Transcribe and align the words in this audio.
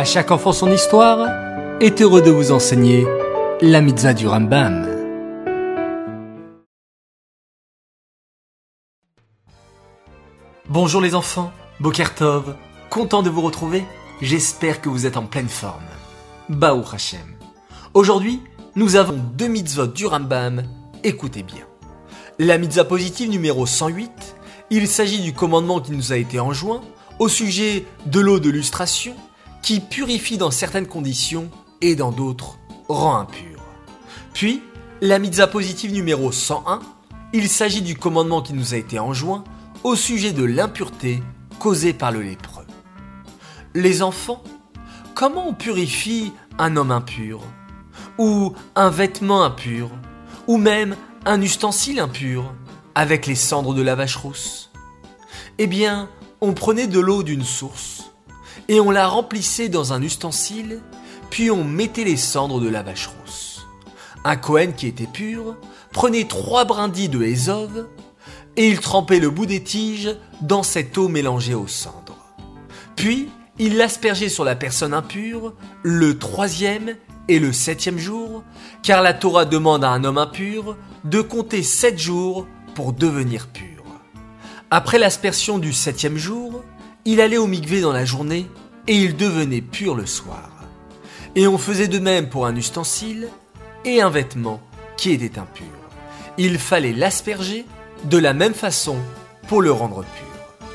À 0.00 0.04
chaque 0.06 0.30
enfant 0.30 0.54
son 0.54 0.72
histoire 0.72 1.28
est 1.78 2.00
heureux 2.00 2.22
de 2.22 2.30
vous 2.30 2.52
enseigner 2.52 3.06
la 3.60 3.82
mitzvah 3.82 4.14
du 4.14 4.26
Rambam. 4.26 4.88
Bonjour 10.70 11.02
les 11.02 11.14
enfants, 11.14 11.52
Bokertov, 11.80 12.56
content 12.88 13.22
de 13.22 13.28
vous 13.28 13.42
retrouver, 13.42 13.84
j'espère 14.22 14.80
que 14.80 14.88
vous 14.88 15.04
êtes 15.04 15.18
en 15.18 15.26
pleine 15.26 15.50
forme. 15.50 15.84
Baou 16.48 16.82
Hashem. 16.90 17.36
Aujourd'hui, 17.92 18.40
nous 18.76 18.96
avons 18.96 19.20
deux 19.36 19.48
mitzvot 19.48 19.86
du 19.88 20.06
Rambam, 20.06 20.62
écoutez 21.04 21.42
bien. 21.42 21.66
La 22.38 22.56
mitzvah 22.56 22.84
positive 22.84 23.28
numéro 23.28 23.66
108, 23.66 24.10
il 24.70 24.88
s'agit 24.88 25.20
du 25.20 25.34
commandement 25.34 25.82
qui 25.82 25.92
nous 25.92 26.10
a 26.10 26.16
été 26.16 26.40
enjoint 26.40 26.80
au 27.18 27.28
sujet 27.28 27.84
de 28.06 28.18
l'eau 28.18 28.40
de 28.40 28.48
lustration 28.48 29.14
qui 29.62 29.80
purifie 29.80 30.38
dans 30.38 30.50
certaines 30.50 30.86
conditions 30.86 31.50
et 31.80 31.94
dans 31.94 32.12
d'autres 32.12 32.58
rend 32.88 33.18
impur. 33.18 33.60
Puis, 34.32 34.62
la 35.00 35.18
mitzvah 35.18 35.46
positive 35.46 35.92
numéro 35.92 36.32
101, 36.32 36.80
il 37.32 37.48
s'agit 37.48 37.82
du 37.82 37.96
commandement 37.96 38.42
qui 38.42 38.52
nous 38.52 38.74
a 38.74 38.76
été 38.76 38.98
enjoint 38.98 39.44
au 39.84 39.94
sujet 39.94 40.32
de 40.32 40.44
l'impureté 40.44 41.22
causée 41.58 41.92
par 41.92 42.12
le 42.12 42.22
lépreux. 42.22 42.66
Les 43.74 44.02
enfants, 44.02 44.42
comment 45.14 45.48
on 45.48 45.54
purifie 45.54 46.32
un 46.58 46.76
homme 46.76 46.90
impur? 46.90 47.40
Ou 48.18 48.52
un 48.74 48.90
vêtement 48.90 49.44
impur? 49.44 49.90
Ou 50.46 50.56
même 50.56 50.96
un 51.24 51.40
ustensile 51.40 52.00
impur 52.00 52.52
avec 52.94 53.26
les 53.26 53.34
cendres 53.34 53.74
de 53.74 53.82
la 53.82 53.94
vache 53.94 54.16
rousse? 54.16 54.70
Eh 55.58 55.66
bien, 55.66 56.08
on 56.40 56.52
prenait 56.52 56.86
de 56.86 56.98
l'eau 56.98 57.22
d'une 57.22 57.44
source 57.44 57.89
et 58.70 58.78
on 58.78 58.92
la 58.92 59.08
remplissait 59.08 59.68
dans 59.68 59.92
un 59.92 60.00
ustensile, 60.00 60.80
puis 61.28 61.50
on 61.50 61.64
mettait 61.64 62.04
les 62.04 62.16
cendres 62.16 62.60
de 62.60 62.68
la 62.68 62.84
vache 62.84 63.08
rousse. 63.08 63.66
Un 64.24 64.36
Cohen 64.36 64.70
qui 64.76 64.86
était 64.86 65.08
pur 65.08 65.56
prenait 65.92 66.28
trois 66.28 66.64
brindilles 66.64 67.08
de 67.08 67.20
Hézov 67.20 67.88
et 68.56 68.68
il 68.68 68.78
trempait 68.78 69.18
le 69.18 69.28
bout 69.28 69.46
des 69.46 69.64
tiges 69.64 70.14
dans 70.40 70.62
cette 70.62 70.96
eau 70.98 71.08
mélangée 71.08 71.54
aux 71.54 71.66
cendres. 71.66 72.16
Puis 72.94 73.28
il 73.58 73.76
l'aspergeait 73.76 74.28
sur 74.28 74.44
la 74.44 74.54
personne 74.54 74.94
impure 74.94 75.52
le 75.82 76.16
troisième 76.16 76.94
et 77.26 77.40
le 77.40 77.52
septième 77.52 77.98
jour, 77.98 78.44
car 78.84 79.02
la 79.02 79.14
Torah 79.14 79.46
demande 79.46 79.82
à 79.82 79.90
un 79.90 80.04
homme 80.04 80.18
impur 80.18 80.76
de 81.02 81.20
compter 81.20 81.64
sept 81.64 81.98
jours 81.98 82.46
pour 82.76 82.92
devenir 82.92 83.48
pur. 83.48 83.82
Après 84.70 85.00
l'aspersion 85.00 85.58
du 85.58 85.72
septième 85.72 86.16
jour, 86.16 86.49
il 87.04 87.20
allait 87.20 87.38
au 87.38 87.46
mikvé 87.46 87.80
dans 87.80 87.92
la 87.92 88.04
journée 88.04 88.46
et 88.86 88.96
il 88.96 89.16
devenait 89.16 89.60
pur 89.60 89.94
le 89.94 90.06
soir. 90.06 90.50
Et 91.36 91.46
on 91.46 91.58
faisait 91.58 91.88
de 91.88 91.98
même 91.98 92.28
pour 92.28 92.46
un 92.46 92.56
ustensile 92.56 93.28
et 93.84 94.02
un 94.02 94.10
vêtement 94.10 94.60
qui 94.96 95.12
était 95.12 95.38
impur. 95.38 95.66
Il 96.38 96.58
fallait 96.58 96.92
l'asperger 96.92 97.64
de 98.04 98.18
la 98.18 98.32
même 98.32 98.54
façon 98.54 98.96
pour 99.48 99.62
le 99.62 99.72
rendre 99.72 100.02
pur. 100.02 100.66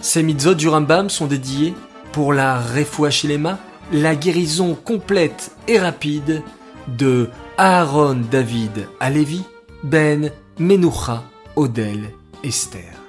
Ces 0.00 0.22
mitzvot 0.22 0.54
du 0.54 0.68
Rambam 0.68 1.10
sont 1.10 1.26
dédiés 1.26 1.74
pour 2.12 2.32
la 2.32 2.62
Shilema, 3.10 3.58
la 3.92 4.16
guérison 4.16 4.74
complète 4.74 5.52
et 5.68 5.78
rapide 5.78 6.42
de 6.88 7.28
Aaron 7.58 8.22
David 8.30 8.88
Alevi, 9.00 9.44
Ben 9.82 10.30
Menucha 10.58 11.24
Odel 11.56 12.10
Esther. 12.42 12.99